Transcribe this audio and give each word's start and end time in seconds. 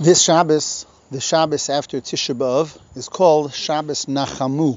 This 0.00 0.20
Shabbos, 0.20 0.86
the 1.12 1.20
Shabbos 1.20 1.70
after 1.70 2.00
Tisha 2.00 2.34
B'Av, 2.34 2.76
is 2.96 3.08
called 3.08 3.54
Shabbos 3.54 4.06
Nachamu, 4.06 4.76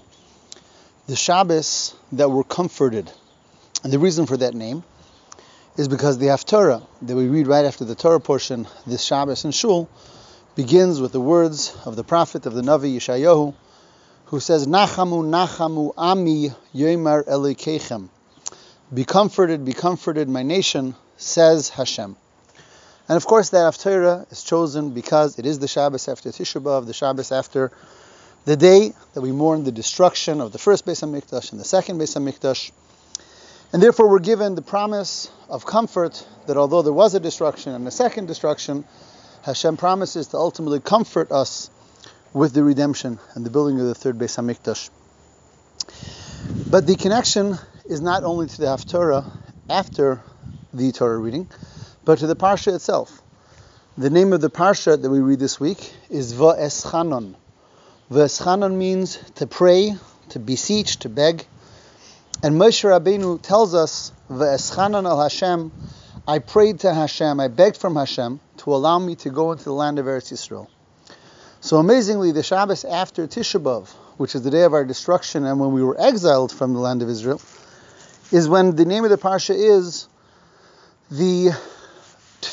the 1.07 1.15
Shabbos 1.15 1.95
that 2.11 2.29
were 2.29 2.43
comforted. 2.43 3.11
And 3.83 3.91
the 3.91 3.97
reason 3.97 4.27
for 4.27 4.37
that 4.37 4.53
name 4.53 4.83
is 5.75 5.87
because 5.87 6.19
the 6.19 6.27
Haftarah 6.27 6.85
that 7.01 7.15
we 7.15 7.29
read 7.29 7.47
right 7.47 7.65
after 7.65 7.83
the 7.83 7.95
Torah 7.95 8.19
portion, 8.19 8.67
this 8.85 9.01
Shabbos 9.01 9.43
in 9.43 9.49
Shul, 9.49 9.89
begins 10.53 11.01
with 11.01 11.13
the 11.13 11.21
words 11.21 11.75
of 11.83 11.95
the 11.95 12.03
prophet 12.03 12.45
of 12.45 12.53
the 12.53 12.61
Navi 12.61 12.95
Yeshayahu, 12.95 13.55
who 14.25 14.39
says, 14.39 14.67
Nachamu, 14.67 15.25
Nachamu, 15.25 15.93
Ami, 15.97 16.51
Yomar 16.75 17.27
Eloheichem. 17.27 18.09
Be 18.93 19.03
comforted, 19.03 19.65
be 19.65 19.73
comforted, 19.73 20.29
my 20.29 20.43
nation, 20.43 20.93
says 21.17 21.69
Hashem. 21.69 22.17
And 23.09 23.15
of 23.15 23.25
course, 23.25 23.49
that 23.49 23.73
Haftarah 23.73 24.31
is 24.31 24.43
chosen 24.43 24.91
because 24.91 25.39
it 25.39 25.45
is 25.45 25.59
the 25.59 25.67
Shabbos 25.67 26.07
after 26.09 26.29
Tisha 26.29 26.61
B'Av, 26.61 26.85
the 26.85 26.93
Shabbos 26.93 27.31
after 27.31 27.71
the 28.43 28.57
day 28.57 28.93
that 29.13 29.21
we 29.21 29.31
mourn 29.31 29.63
the 29.63 29.71
destruction 29.71 30.41
of 30.41 30.51
the 30.51 30.57
first 30.57 30.85
Beis 30.85 31.03
Hamikdash 31.03 31.51
and 31.51 31.59
the 31.59 31.65
second 31.65 31.99
Beis 31.99 32.15
Hamikdash. 32.15 32.71
And 33.71 33.81
therefore, 33.81 34.09
we're 34.09 34.19
given 34.19 34.55
the 34.55 34.61
promise 34.61 35.29
of 35.49 35.65
comfort 35.65 36.25
that 36.47 36.57
although 36.57 36.81
there 36.81 36.93
was 36.93 37.13
a 37.13 37.19
destruction 37.19 37.73
and 37.73 37.87
a 37.87 37.91
second 37.91 38.27
destruction, 38.27 38.85
Hashem 39.43 39.77
promises 39.77 40.27
to 40.27 40.37
ultimately 40.37 40.79
comfort 40.79 41.31
us 41.31 41.69
with 42.33 42.53
the 42.53 42.63
redemption 42.63 43.19
and 43.35 43.45
the 43.45 43.49
building 43.49 43.79
of 43.79 43.87
the 43.87 43.95
third 43.95 44.17
Beis 44.17 44.37
Hamikdash. 44.37 44.89
But 46.69 46.85
the 46.85 46.95
connection 46.95 47.57
is 47.85 48.01
not 48.01 48.23
only 48.23 48.47
to 48.47 48.57
the 48.57 48.67
Haftarah 48.67 49.31
after 49.69 50.21
the 50.73 50.91
Torah 50.91 51.17
reading, 51.17 51.49
but 52.07 52.19
to 52.19 52.25
the 52.25 52.37
parsha 52.37 52.73
itself. 52.73 53.21
The 53.97 54.09
name 54.09 54.31
of 54.31 54.39
the 54.39 54.49
parsha 54.49 54.99
that 54.99 55.09
we 55.09 55.19
read 55.19 55.39
this 55.39 55.59
week 55.59 55.91
is 56.09 56.33
Va'eschanon. 56.33 57.35
Va'eschanon 58.09 58.75
means 58.75 59.17
to 59.35 59.45
pray, 59.45 59.93
to 60.29 60.39
beseech, 60.39 60.99
to 60.99 61.09
beg. 61.09 61.45
And 62.41 62.55
Moshe 62.55 62.85
Rabbeinu 62.85 63.41
tells 63.41 63.75
us, 63.75 64.13
Va'eschanon 64.31 65.05
al 65.05 65.21
Hashem, 65.21 65.69
I 66.25 66.39
prayed 66.39 66.79
to 66.81 66.93
Hashem, 66.93 67.41
I 67.41 67.49
begged 67.49 67.75
from 67.75 67.97
Hashem 67.97 68.39
to 68.59 68.73
allow 68.73 68.99
me 68.99 69.15
to 69.15 69.29
go 69.29 69.51
into 69.51 69.65
the 69.65 69.73
land 69.73 69.99
of 69.99 70.05
Eretz 70.05 70.31
Yisrael. 70.31 70.69
So 71.59 71.75
amazingly, 71.75 72.31
the 72.31 72.41
Shabbos 72.41 72.85
after 72.85 73.27
Tisha 73.27 73.85
which 74.15 74.33
is 74.33 74.43
the 74.43 74.51
day 74.51 74.63
of 74.63 74.71
our 74.71 74.85
destruction 74.85 75.45
and 75.45 75.59
when 75.59 75.73
we 75.73 75.83
were 75.83 75.99
exiled 75.99 76.53
from 76.53 76.73
the 76.73 76.79
land 76.79 77.01
of 77.01 77.09
Israel, 77.09 77.41
is 78.31 78.47
when 78.47 78.77
the 78.77 78.85
name 78.85 79.03
of 79.03 79.09
the 79.09 79.17
parsha 79.17 79.53
is 79.53 80.07
the 81.11 81.51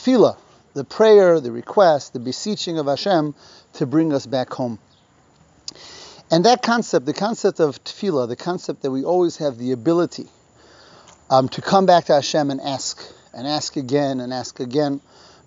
tefillah, 0.05 0.37
the 0.75 0.85
prayer, 0.85 1.41
the 1.41 1.53
request, 1.53 2.13
the 2.13 2.21
beseeching 2.21 2.79
of 2.79 2.87
Hashem 2.87 3.35
to 3.75 3.87
bring 3.87 4.13
us 4.13 4.27
back 4.27 4.53
home. 4.53 4.79
And 6.31 6.45
that 6.45 6.63
concept, 6.63 7.07
the 7.07 7.13
concept 7.13 7.61
of 7.61 7.83
tefillah, 7.85 8.29
the 8.29 8.37
concept 8.37 8.83
that 8.83 8.91
we 8.91 9.05
always 9.05 9.37
have 9.39 9.59
the 9.59 9.73
ability 9.73 10.27
um, 11.31 11.49
to 11.51 11.63
come 11.63 11.87
back 11.87 12.07
to 12.07 12.15
Hashem 12.15 12.51
and 12.51 12.61
ask, 12.61 13.03
and 13.33 13.47
ask 13.47 13.77
again, 13.77 14.21
and 14.21 14.33
ask 14.33 14.61
again. 14.61 15.01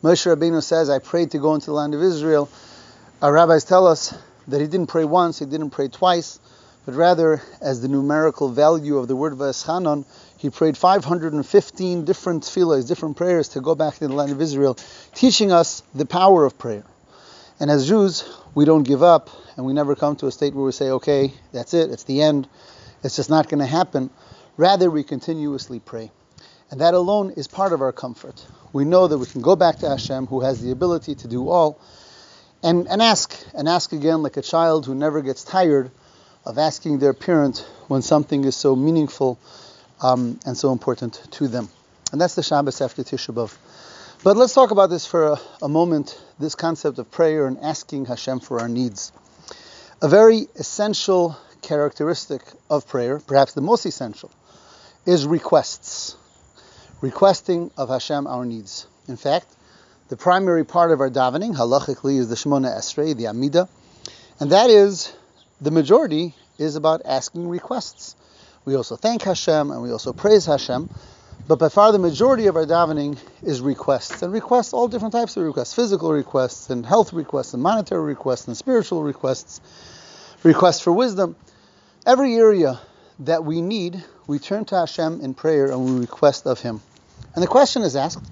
Moshe 0.03 0.25
Rabbeinu 0.25 0.63
says, 0.63 0.89
I 0.89 0.99
prayed 0.99 1.31
to 1.31 1.39
go 1.39 1.55
into 1.55 1.67
the 1.67 1.73
land 1.73 1.93
of 1.93 2.01
Israel. 2.01 2.49
Our 3.21 3.33
rabbis 3.33 3.63
tell 3.63 3.87
us 3.87 4.13
that 4.47 4.61
he 4.61 4.67
didn't 4.67 4.87
pray 4.87 5.05
once, 5.05 5.39
he 5.39 5.45
didn't 5.45 5.71
pray 5.71 5.87
twice, 5.87 6.39
but 6.87 6.95
rather, 6.95 7.41
as 7.59 7.81
the 7.81 7.89
numerical 7.89 8.47
value 8.47 8.97
of 8.97 9.09
the 9.09 9.15
word 9.17 9.33
V'eschanon, 9.33 10.05
he 10.37 10.49
prayed 10.49 10.77
515 10.77 12.05
different 12.05 12.43
tefillahs, 12.43 12.87
different 12.87 13.17
prayers 13.17 13.49
to 13.49 13.59
go 13.59 13.75
back 13.75 13.95
to 13.95 14.07
the 14.07 14.13
land 14.13 14.31
of 14.31 14.39
Israel, 14.39 14.75
teaching 15.13 15.51
us 15.51 15.83
the 15.93 16.05
power 16.05 16.45
of 16.45 16.57
prayer. 16.57 16.85
And 17.59 17.69
as 17.69 17.89
Jews, 17.89 18.23
we 18.55 18.63
don't 18.63 18.83
give 18.83 19.03
up, 19.03 19.29
and 19.57 19.65
we 19.65 19.73
never 19.73 19.97
come 19.97 20.15
to 20.15 20.27
a 20.27 20.31
state 20.31 20.53
where 20.53 20.63
we 20.63 20.71
say, 20.71 20.91
okay, 20.91 21.33
that's 21.51 21.73
it, 21.73 21.91
it's 21.91 22.03
the 22.05 22.21
end, 22.21 22.47
it's 23.03 23.17
just 23.17 23.29
not 23.29 23.49
going 23.49 23.59
to 23.59 23.65
happen. 23.65 24.09
Rather, 24.55 24.89
we 24.89 25.03
continuously 25.03 25.81
pray. 25.81 26.09
And 26.71 26.79
that 26.79 26.93
alone 26.93 27.31
is 27.31 27.49
part 27.49 27.73
of 27.73 27.81
our 27.81 27.91
comfort. 27.91 28.41
We 28.71 28.85
know 28.85 29.09
that 29.09 29.17
we 29.17 29.25
can 29.25 29.41
go 29.41 29.57
back 29.57 29.79
to 29.79 29.89
Hashem, 29.89 30.27
who 30.27 30.39
has 30.39 30.61
the 30.61 30.71
ability 30.71 31.15
to 31.15 31.27
do 31.27 31.49
all, 31.49 31.81
and, 32.63 32.87
and 32.87 33.01
ask, 33.01 33.37
and 33.53 33.67
ask 33.67 33.91
again 33.91 34.23
like 34.23 34.37
a 34.37 34.41
child 34.41 34.85
who 34.85 34.95
never 34.95 35.21
gets 35.21 35.43
tired 35.43 35.91
of 36.47 36.57
asking 36.57 36.99
their 36.99 37.13
parent 37.13 37.67
when 37.89 38.01
something 38.01 38.45
is 38.45 38.55
so 38.55 38.73
meaningful 38.73 39.37
um, 40.01 40.39
and 40.45 40.57
so 40.57 40.71
important 40.71 41.21
to 41.31 41.49
them. 41.49 41.67
And 42.13 42.21
that's 42.21 42.35
the 42.35 42.41
Shabbos 42.41 42.79
after 42.79 43.03
Tisha 43.03 43.33
B'Av. 43.33 43.53
But 44.23 44.37
let's 44.37 44.53
talk 44.53 44.71
about 44.71 44.89
this 44.89 45.05
for 45.05 45.33
a, 45.33 45.39
a 45.61 45.67
moment, 45.67 46.17
this 46.39 46.55
concept 46.55 46.99
of 46.99 47.11
prayer 47.11 47.47
and 47.47 47.59
asking 47.59 48.05
Hashem 48.05 48.39
for 48.39 48.61
our 48.61 48.69
needs. 48.69 49.11
A 50.01 50.07
very 50.07 50.47
essential 50.55 51.35
characteristic 51.61 52.41
of 52.69 52.87
prayer, 52.87 53.19
perhaps 53.19 53.51
the 53.51 53.61
most 53.61 53.85
essential, 53.85 54.31
is 55.05 55.27
requests. 55.27 56.15
Requesting 57.01 57.71
of 57.75 57.89
Hashem 57.89 58.25
our 58.25 58.45
needs. 58.45 58.87
In 59.09 59.17
fact, 59.17 59.53
the 60.07 60.15
primary 60.15 60.63
part 60.63 60.91
of 60.91 61.01
our 61.01 61.09
davening, 61.09 61.57
halachically, 61.57 62.19
is 62.19 62.29
the 62.29 62.35
Shemona 62.35 62.73
Esrei, 62.77 63.17
the 63.17 63.27
Amida, 63.27 63.67
and 64.39 64.51
that 64.53 64.69
is 64.69 65.13
the 65.61 65.71
majority 65.71 66.33
is 66.57 66.75
about 66.75 67.01
asking 67.05 67.47
requests. 67.47 68.15
We 68.65 68.75
also 68.75 68.95
thank 68.95 69.23
Hashem 69.23 69.71
and 69.71 69.81
we 69.81 69.91
also 69.91 70.13
praise 70.13 70.45
Hashem. 70.45 70.89
But 71.47 71.59
by 71.59 71.69
far 71.69 71.91
the 71.93 71.99
majority 71.99 72.47
of 72.47 72.57
our 72.57 72.65
davening 72.65 73.17
is 73.41 73.61
requests. 73.61 74.21
And 74.21 74.33
requests, 74.33 74.73
all 74.73 74.89
different 74.89 75.13
types 75.13 75.37
of 75.37 75.43
requests 75.43 75.73
physical 75.73 76.11
requests, 76.11 76.69
and 76.69 76.85
health 76.85 77.13
requests, 77.13 77.53
and 77.53 77.63
monetary 77.63 78.03
requests, 78.03 78.47
and 78.47 78.57
spiritual 78.57 79.01
requests, 79.01 79.61
requests 80.43 80.81
for 80.81 80.91
wisdom. 80.91 81.37
Every 82.05 82.35
area 82.35 82.79
that 83.19 83.45
we 83.45 83.61
need, 83.61 84.03
we 84.27 84.39
turn 84.39 84.65
to 84.65 84.75
Hashem 84.75 85.21
in 85.21 85.33
prayer 85.33 85.71
and 85.71 85.85
we 85.85 85.99
request 86.01 86.45
of 86.45 86.59
Him. 86.59 86.81
And 87.33 87.41
the 87.41 87.47
question 87.47 87.83
is 87.83 87.95
asked 87.95 88.29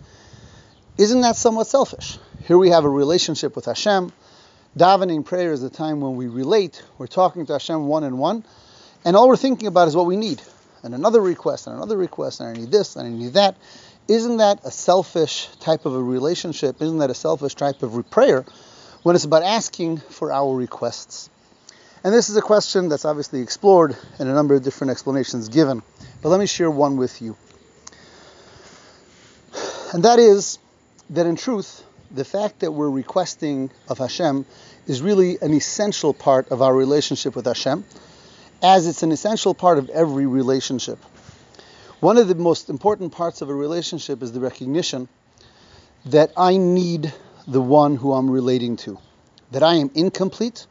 isn't 0.98 1.22
that 1.22 1.36
somewhat 1.36 1.68
selfish? 1.68 2.18
Here 2.48 2.58
we 2.58 2.70
have 2.70 2.86
a 2.86 2.90
relationship 2.90 3.56
with 3.56 3.66
Hashem. 3.66 4.14
Davening 4.78 5.24
prayer 5.24 5.54
is 5.54 5.62
the 5.62 5.70
time 5.70 6.02
when 6.02 6.16
we 6.16 6.28
relate, 6.28 6.84
we're 6.98 7.08
talking 7.08 7.46
to 7.46 7.54
Hashem 7.54 7.88
one 7.88 8.04
on 8.04 8.18
one 8.18 8.44
and 9.06 9.16
all 9.16 9.28
we're 9.28 9.38
thinking 9.38 9.68
about 9.68 9.88
is 9.88 9.96
what 9.96 10.08
we 10.08 10.18
need. 10.18 10.42
And 10.84 10.94
another 10.94 11.22
request, 11.22 11.68
and 11.68 11.76
another 11.76 11.96
request, 11.96 12.42
and 12.42 12.50
I 12.50 12.60
need 12.60 12.72
this, 12.72 12.96
and 12.96 13.08
I 13.08 13.12
need 13.12 13.34
that. 13.34 13.56
Isn't 14.08 14.38
that 14.38 14.60
a 14.66 14.72
selfish 14.72 15.48
type 15.60 15.86
of 15.86 15.96
a 15.96 16.02
relationship? 16.02 16.82
Isn't 16.82 17.00
that 17.00 17.10
a 17.10 17.16
selfish 17.16 17.56
type 17.56 17.82
of 17.82 18.10
prayer 18.10 18.46
when 19.04 19.16
it's 19.16 19.26
about 19.26 19.44
asking 19.44 19.98
for 19.98 20.32
our 20.32 20.54
requests? 20.54 21.30
And 22.04 22.14
this 22.14 22.30
is 22.30 22.38
a 22.38 22.42
question 22.42 22.90
that's 22.90 23.06
obviously 23.06 23.42
explored 23.42 23.96
and 24.20 24.30
a 24.30 24.34
number 24.34 24.54
of 24.54 24.64
different 24.64 24.92
explanations 24.92 25.50
given. 25.50 25.82
But 26.22 26.30
let 26.30 26.40
me 26.40 26.46
share 26.46 26.70
one 26.70 26.98
with 26.98 27.22
you. 27.22 27.36
And 29.94 30.04
that 30.04 30.20
is 30.20 30.60
that 31.12 31.26
in 31.26 31.36
truth, 31.36 31.84
the 32.12 32.26
fact 32.26 32.60
that 32.60 32.72
we're 32.72 32.90
requesting 32.90 33.72
of 33.88 33.98
Hashem 33.98 34.46
is 34.88 35.02
really 35.02 35.38
an 35.42 35.54
essential 35.54 36.14
part 36.14 36.50
of 36.50 36.62
our 36.62 36.74
relationship 36.74 37.36
with 37.36 37.46
Hashem 37.46 37.84
as 38.62 38.88
it's 38.88 39.04
an 39.04 39.12
essential 39.12 39.54
part 39.54 39.78
of 39.78 39.90
every 39.90 40.26
relationship. 40.26 41.00
One 42.00 42.18
of 42.18 42.28
the 42.28 42.36
most 42.36 42.70
important 42.70 43.12
parts 43.12 43.42
of 43.42 43.50
a 43.50 43.54
relationship 43.54 44.22
is 44.22 44.32
the 44.32 44.40
recognition 44.40 45.08
that 46.06 46.32
I 46.38 46.58
need 46.58 47.14
the 47.48 47.62
one 47.62 47.96
who 47.96 48.14
I'm 48.14 48.30
relating 48.30 48.78
to, 48.78 49.00
that 49.52 49.64
I 49.64 49.76
am 49.76 49.92
incomplete, 49.96 50.68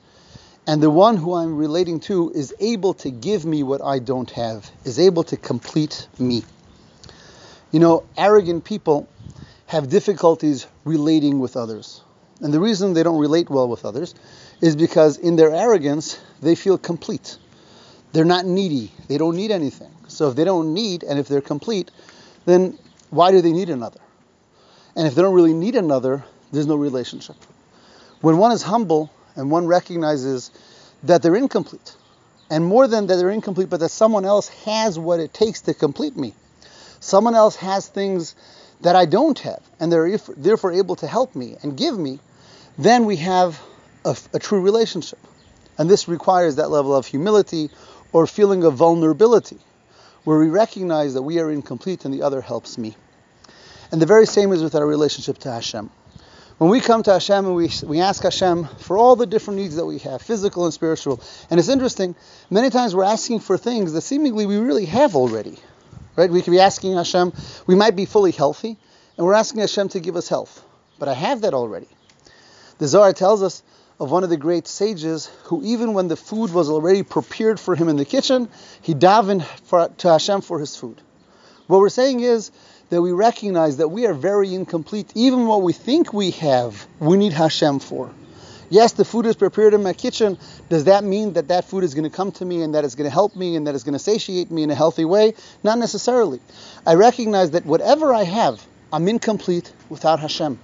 and 0.66 0.83
the 0.83 0.91
one 0.91 1.16
who 1.16 1.34
I'm 1.34 1.56
relating 1.56 2.01
to 2.01 2.31
is 2.31 2.55
able 2.59 2.95
to 2.95 3.11
give 3.11 3.45
me 3.45 3.62
what 3.62 3.83
I 3.83 3.99
don't 3.99 4.31
have, 4.31 4.71
is 4.84 4.99
able 4.99 5.25
to 5.25 5.37
complete 5.37 6.09
me. 6.19 6.43
You 7.71 7.81
know, 7.81 8.05
arrogant 8.16 8.65
people 8.65 9.09
have 9.74 9.88
difficulties 9.88 10.68
relating 10.84 11.40
with 11.40 11.56
others. 11.56 12.00
And 12.41 12.54
the 12.54 12.60
reason 12.60 12.92
they 12.92 13.03
don't 13.03 13.18
relate 13.18 13.50
well 13.50 13.68
with 13.68 13.84
others 13.84 14.15
is 14.60 14.76
because 14.76 15.18
in 15.18 15.34
their 15.34 15.50
arrogance, 15.50 16.21
they 16.41 16.54
feel 16.54 16.78
complete. 16.78 17.38
They're 18.12 18.24
not 18.24 18.47
needy. 18.47 18.92
They 19.09 19.18
don't 19.18 19.34
need 19.34 19.50
anything. 19.50 19.91
So 20.06 20.28
if 20.28 20.36
they 20.36 20.44
don't 20.44 20.74
need 20.74 21.03
and 21.03 21.18
if 21.18 21.26
they're 21.26 21.41
complete, 21.41 21.91
then 22.47 22.78
why 23.10 23.32
do 23.32 23.41
they 23.41 23.53
need 23.53 23.68
another? 23.68 23.98
And 24.94 25.09
if 25.09 25.16
they 25.16 25.22
don't 25.22 25.34
really 25.34 25.54
need 25.54 25.74
another, 25.74 26.24
there's 26.53 26.68
no 26.68 26.77
relationship. 26.77 27.36
When 28.20 28.38
one 28.38 28.53
is 28.53 28.62
humble 28.62 29.10
and 29.34 29.50
one 29.50 29.66
recognizes 29.66 30.53
that 31.03 31.20
they're 31.20 31.34
incomplete, 31.34 31.97
and 32.48 32.65
more 32.65 32.86
than 32.86 33.09
that 33.09 33.16
they're 33.16 33.30
incomplete, 33.30 33.70
but 33.70 33.80
that 33.80 33.88
someone 33.88 34.24
else 34.24 34.48
has 34.66 35.00
what 35.00 35.18
it 35.18 35.34
takes 35.34 35.62
to 35.62 35.74
complete 35.74 36.16
me, 36.16 36.32
someone 37.00 37.34
else 37.34 37.56
has 37.56 37.88
things 37.88 38.36
that 38.84 38.95
I 38.95 39.07
don't 39.07 39.39
have, 39.41 39.63
and 39.81 39.91
they're 39.91 40.19
therefore 40.36 40.72
able 40.72 40.97
to 40.97 41.07
help 41.07 41.34
me 41.34 41.57
and 41.63 41.75
give 41.77 41.98
me, 41.98 42.21
then 42.77 43.07
we 43.07 43.16
have 43.16 43.59
a, 44.04 44.15
a 44.34 44.39
true 44.39 44.60
relationship. 44.60 45.19
And 45.78 45.89
this 45.89 46.07
requires 46.07 46.57
that 46.57 46.71
level 46.71 46.95
of 46.95 47.07
humility 47.07 47.71
or 48.13 48.27
feeling 48.27 48.63
of 48.63 48.75
vulnerability, 48.75 49.59
where 50.25 50.39
we 50.39 50.51
recognize 50.51 51.15
that 51.15 51.22
we 51.22 51.41
are 51.41 51.51
incomplete 51.51 52.04
and 52.04 52.13
the 52.13 52.22
other 52.22 52.42
helps 52.42 52.77
me. 52.77 52.95
And 53.91 54.03
the 54.03 54.07
very 54.07 54.27
same 54.27 54.53
is 54.53 54.63
with 54.63 54.75
our 54.75 54.87
relationship 54.87 55.39
to 55.39 55.51
Hashem. 55.51 55.91
When 56.59 56.71
we 56.71 56.80
come 56.80 57.03
to 57.04 57.13
Hashem 57.13 57.47
and 57.47 57.54
we, 57.54 57.71
we 57.84 58.01
ask 58.01 58.22
Hashem 58.22 58.66
for 58.80 58.98
all 58.98 59.16
the 59.16 59.27
different 59.27 59.60
needs 59.60 59.77
that 59.77 59.87
we 59.87 59.98
have, 60.01 60.21
physical 60.21 60.66
and 60.66 60.75
spiritual. 60.75 61.22
And 61.48 61.59
it's 61.59 61.71
interesting, 61.71 62.15
many 62.51 62.69
times 62.69 62.95
we're 62.95 63.04
asking 63.04 63.41
for 63.41 63.57
things 63.57 63.95
that 63.95 64.03
seemingly 64.03 64.45
we 64.45 64.59
really 64.59 64.84
have 64.84 65.16
already. 65.16 65.59
Right? 66.16 66.31
We 66.31 66.43
could 66.43 66.53
be 66.53 66.61
asking 66.61 66.95
Hashem, 66.97 67.33
we 67.66 67.75
might 67.75 67.97
be 67.97 68.05
fully 68.05 68.31
healthy, 68.31 68.77
and 69.16 69.27
we're 69.27 69.34
asking 69.34 69.61
Hashem 69.61 69.89
to 69.91 70.01
give 70.01 70.16
us 70.16 70.28
health. 70.28 70.65
But 70.99 71.09
I 71.09 71.15
have 71.15 71.43
that 71.43 71.55
already. 71.55 71.89
The 72.78 72.87
Zohar 72.87 73.13
tells 73.13 73.43
us 73.43 73.63
of 74.01 74.11
one 74.11 74.25
of 74.25 74.31
the 74.31 74.37
great 74.37 74.66
sages 74.66 75.27
who, 75.45 75.63
even 75.65 75.95
when 75.95 76.09
the 76.09 76.16
food 76.16 76.53
was 76.53 76.69
already 76.69 77.03
prepared 77.03 77.61
for 77.61 77.75
him 77.77 77.89
in 77.89 77.97
the 77.97 78.05
kitchen, 78.05 78.49
he 78.83 78.95
davened 78.95 79.45
for, 79.65 79.89
to 79.89 80.09
Hashem 80.09 80.41
for 80.41 80.59
his 80.59 80.77
food. 80.77 81.01
What 81.66 81.78
we're 81.78 81.89
saying 81.89 82.21
is 82.21 82.51
that 82.91 83.01
we 83.01 83.13
recognize 83.13 83.78
that 83.78 83.89
we 83.89 84.07
are 84.07 84.15
very 84.15 84.55
incomplete. 84.55 85.13
Even 85.15 85.47
what 85.47 85.63
we 85.63 85.72
think 85.72 86.13
we 86.13 86.33
have, 86.33 86.87
we 86.99 87.16
need 87.16 87.33
Hashem 87.33 87.78
for. 87.78 88.11
Yes, 88.71 88.93
the 88.93 89.05
food 89.05 89.27
is 89.27 89.37
prepared 89.37 89.75
in 89.75 89.83
my 89.83 89.93
kitchen. 89.93 90.39
Does 90.69 90.84
that 90.84 91.05
mean 91.05 91.34
that 91.34 91.49
that 91.49 91.65
food 91.65 91.84
is 91.84 91.95
going 91.95 92.09
to 92.09 92.16
come 92.16 92.33
to 92.33 92.45
me 92.45 92.63
and 92.63 92.75
that 92.75 92.84
it's 92.84 92.95
going 92.95 93.09
to 93.09 93.15
help 93.15 93.37
me 93.37 93.57
and 93.57 93.66
that 93.66 93.75
it's 93.75 93.84
going 93.84 93.95
to 93.95 93.99
satiate 93.99 94.51
me 94.51 94.63
in 94.63 94.71
a 94.71 94.75
healthy 94.75 95.05
way? 95.05 95.34
Not 95.63 95.78
necessarily. 95.78 96.41
I 96.87 96.95
recognize 96.95 97.53
that 97.53 97.66
whatever 97.66 98.15
I 98.15 98.25
have, 98.25 98.65
I'm 98.93 99.07
incomplete 99.09 99.72
without 99.89 100.21
Hashem. 100.21 100.59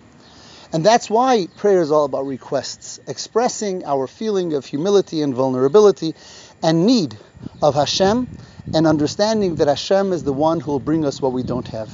And 0.72 0.86
that's 0.86 1.10
why 1.10 1.48
prayer 1.56 1.80
is 1.82 1.90
all 1.90 2.04
about 2.04 2.26
requests, 2.26 3.00
expressing 3.06 3.84
our 3.84 4.06
feeling 4.06 4.54
of 4.54 4.64
humility 4.64 5.20
and 5.22 5.34
vulnerability 5.34 6.14
and 6.62 6.86
need 6.86 7.18
of 7.60 7.74
Hashem 7.74 8.28
and 8.72 8.86
understanding 8.86 9.56
that 9.56 9.68
Hashem 9.68 10.12
is 10.12 10.22
the 10.22 10.32
one 10.32 10.60
who 10.60 10.70
will 10.70 10.80
bring 10.80 11.04
us 11.04 11.20
what 11.20 11.32
we 11.32 11.42
don't 11.42 11.66
have. 11.68 11.92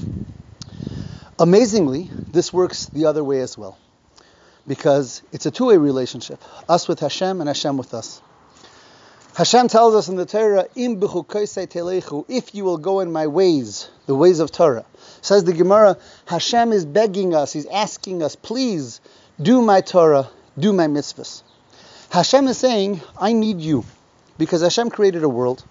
Amazingly, 1.38 2.10
this 2.32 2.52
works 2.52 2.86
the 2.86 3.06
other 3.06 3.24
way 3.24 3.40
as 3.40 3.56
well 3.56 3.78
because 4.66 5.22
it's 5.32 5.46
a 5.46 5.50
two-way 5.50 5.76
relationship, 5.76 6.42
us 6.68 6.88
with 6.88 7.00
Hashem 7.00 7.40
and 7.40 7.48
Hashem 7.48 7.76
with 7.76 7.94
us. 7.94 8.20
Hashem 9.34 9.68
tells 9.68 9.94
us 9.94 10.08
in 10.08 10.16
the 10.16 10.24
Torah, 10.24 10.66
if 10.74 12.54
you 12.54 12.64
will 12.64 12.78
go 12.78 13.00
in 13.00 13.12
my 13.12 13.26
ways, 13.26 13.90
the 14.06 14.14
ways 14.14 14.40
of 14.40 14.50
Torah. 14.50 14.86
Says 15.20 15.44
the 15.44 15.52
Gemara, 15.52 15.98
Hashem 16.24 16.72
is 16.72 16.86
begging 16.86 17.34
us, 17.34 17.52
He's 17.52 17.66
asking 17.66 18.22
us, 18.22 18.34
please 18.34 19.00
do 19.40 19.60
my 19.60 19.82
Torah, 19.82 20.30
do 20.58 20.72
my 20.72 20.86
mitzvahs. 20.86 21.42
Hashem 22.08 22.46
is 22.48 22.56
saying, 22.56 23.02
I 23.20 23.34
need 23.34 23.60
you. 23.60 23.84
Because 24.38 24.62
Hashem 24.62 24.90
created 24.90 25.22
a 25.22 25.28
world, 25.28 25.64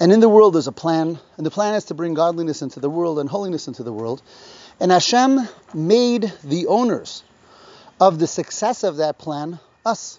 and 0.00 0.12
in 0.12 0.20
the 0.20 0.28
world 0.28 0.54
there's 0.54 0.66
a 0.66 0.72
plan, 0.72 1.18
and 1.36 1.46
the 1.46 1.50
plan 1.50 1.74
is 1.74 1.84
to 1.86 1.94
bring 1.94 2.14
godliness 2.14 2.62
into 2.62 2.80
the 2.80 2.90
world 2.90 3.18
and 3.18 3.28
holiness 3.28 3.68
into 3.68 3.82
the 3.82 3.92
world. 3.92 4.22
And 4.80 4.90
Hashem 4.90 5.48
made 5.74 6.32
the 6.44 6.66
owners 6.66 7.22
of 8.00 8.18
the 8.18 8.26
success 8.26 8.84
of 8.84 8.98
that 8.98 9.18
plan 9.18 9.58
us. 9.84 10.18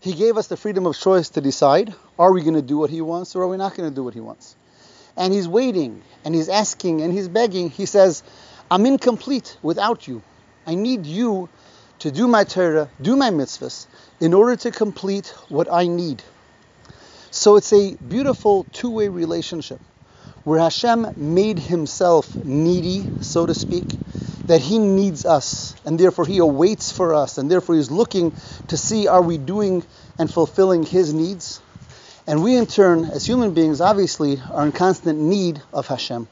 He 0.00 0.12
gave 0.12 0.36
us 0.36 0.46
the 0.46 0.56
freedom 0.56 0.86
of 0.86 0.96
choice 0.96 1.30
to 1.30 1.40
decide 1.40 1.94
are 2.18 2.32
we 2.32 2.42
going 2.42 2.54
to 2.54 2.62
do 2.62 2.78
what 2.78 2.90
He 2.90 3.00
wants 3.00 3.34
or 3.36 3.42
are 3.42 3.48
we 3.48 3.56
not 3.56 3.76
going 3.76 3.88
to 3.88 3.94
do 3.94 4.04
what 4.04 4.14
He 4.14 4.20
wants? 4.20 4.56
and 5.16 5.32
he's 5.32 5.48
waiting 5.48 6.02
and 6.24 6.34
he's 6.34 6.48
asking 6.48 7.00
and 7.00 7.12
he's 7.12 7.28
begging. 7.28 7.70
He 7.70 7.86
says, 7.86 8.22
I'm 8.70 8.86
incomplete 8.86 9.56
without 9.62 10.06
you. 10.06 10.22
I 10.66 10.74
need 10.74 11.06
you 11.06 11.48
to 12.00 12.10
do 12.10 12.28
my 12.28 12.44
Torah, 12.44 12.90
do 13.00 13.16
my 13.16 13.30
mitzvahs, 13.30 13.86
in 14.20 14.34
order 14.34 14.56
to 14.56 14.70
complete 14.70 15.28
what 15.48 15.72
I 15.72 15.86
need. 15.86 16.22
So 17.30 17.56
it's 17.56 17.72
a 17.72 17.94
beautiful 17.94 18.64
two 18.72 18.90
way 18.90 19.08
relationship 19.08 19.80
where 20.44 20.60
Hashem 20.60 21.12
made 21.16 21.58
himself 21.58 22.44
needy, 22.44 23.04
so 23.20 23.46
to 23.46 23.54
speak, 23.54 23.84
that 24.46 24.60
he 24.60 24.78
needs 24.78 25.24
us, 25.24 25.74
and 25.84 25.98
therefore 25.98 26.26
he 26.26 26.38
awaits 26.38 26.92
for 26.92 27.14
us, 27.14 27.38
and 27.38 27.50
therefore 27.50 27.74
he's 27.74 27.90
looking 27.90 28.32
to 28.68 28.76
see 28.76 29.08
are 29.08 29.22
we 29.22 29.38
doing 29.38 29.84
and 30.18 30.32
fulfilling 30.32 30.84
his 30.84 31.12
needs. 31.12 31.60
And 32.26 32.42
we, 32.42 32.56
in 32.56 32.66
turn, 32.66 33.04
as 33.04 33.24
human 33.24 33.54
beings, 33.54 33.80
obviously 33.80 34.40
are 34.50 34.64
in 34.66 34.72
constant 34.72 35.18
need 35.18 35.62
of 35.72 35.86
Hashem. 35.86 36.26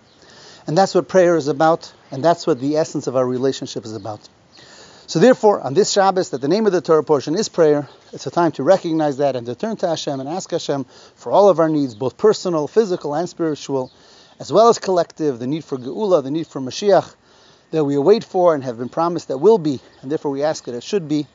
And 0.67 0.79
that's 0.79 0.95
what 0.95 1.09
prayer 1.09 1.37
is 1.37 1.49
about, 1.49 1.93
and 2.11 2.25
that's 2.25 2.47
what 2.47 2.61
the 2.61 2.77
essence 2.77 3.07
of 3.07 3.17
our 3.17 3.27
relationship 3.27 3.85
is 3.85 3.95
about. 3.95 4.29
So, 5.07 5.19
therefore, 5.19 5.61
on 5.61 5.75
this 5.75 5.93
Shabbos, 5.93 6.31
that 6.31 6.41
the 6.41 6.49
name 6.49 6.67
of 6.67 6.73
the 6.73 6.81
Torah 6.81 7.05
portion 7.05 7.35
is 7.35 7.49
prayer, 7.49 7.89
it's 8.13 8.27
a 8.27 8.31
time 8.31 8.53
to 8.53 8.63
recognize 8.63 9.19
that 9.19 9.37
and 9.37 9.47
to 9.47 9.55
turn 9.55 9.77
to 9.77 9.89
Hashem 9.89 10.19
and 10.19 10.29
ask 10.29 10.51
Hashem 10.51 10.85
for 11.17 11.31
all 11.31 11.51
of 11.51 11.61
our 11.61 11.69
needs, 11.69 11.95
both 11.95 12.17
personal, 12.17 12.67
physical, 12.67 13.15
and 13.15 13.29
spiritual, 13.29 13.93
as 14.41 14.51
well 14.51 14.69
as 14.69 14.79
collective, 14.79 15.39
the 15.39 15.47
need 15.47 15.65
for 15.65 15.77
Geula, 15.77 16.23
the 16.23 16.31
need 16.31 16.47
for 16.47 16.61
Mashiach, 16.61 17.15
that 17.75 17.85
we 17.85 17.97
await 17.97 18.23
for 18.23 18.55
and 18.55 18.63
have 18.63 18.79
been 18.79 18.89
promised 18.89 19.29
that 19.29 19.39
will 19.39 19.59
be, 19.59 19.81
and 20.01 20.11
therefore 20.11 20.31
we 20.31 20.45
ask 20.45 20.65
that 20.65 20.75
it 20.75 20.83
should 20.85 21.09
be. 21.09 21.27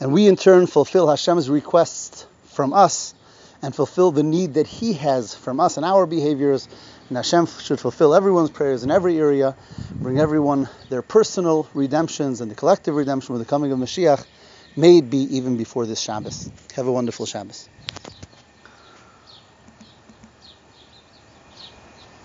And 0.00 0.12
we, 0.12 0.26
in 0.26 0.36
turn, 0.36 0.66
fulfill 0.66 1.08
Hashem's 1.08 1.50
requests 1.50 2.26
from 2.46 2.72
us 2.72 3.14
and 3.62 3.74
fulfill 3.74 4.10
the 4.10 4.22
need 4.22 4.54
that 4.54 4.66
He 4.66 4.94
has 4.94 5.34
from 5.34 5.60
us 5.60 5.76
and 5.76 5.84
our 5.84 6.06
behaviors. 6.06 6.66
And 7.08 7.16
Hashem 7.16 7.46
should 7.46 7.78
fulfill 7.78 8.14
everyone's 8.14 8.50
prayers 8.50 8.84
in 8.84 8.90
every 8.90 9.18
area, 9.18 9.54
bring 10.02 10.18
everyone 10.18 10.68
their 10.88 11.02
personal 11.02 11.68
redemptions 11.74 12.40
and 12.40 12.50
the 12.50 12.54
collective 12.54 12.94
redemption 12.94 13.34
with 13.34 13.42
the 13.42 13.48
coming 13.48 13.70
of 13.72 13.78
Mashiach, 13.78 14.24
may 14.76 14.98
it 14.98 15.10
be 15.10 15.36
even 15.36 15.56
before 15.56 15.84
this 15.84 16.00
Shabbos. 16.00 16.50
Have 16.74 16.86
a 16.86 16.92
wonderful 16.92 17.26
Shabbos. 17.26 17.68